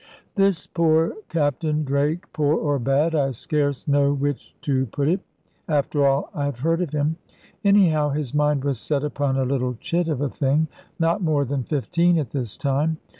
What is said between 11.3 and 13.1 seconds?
than fifteen at this time.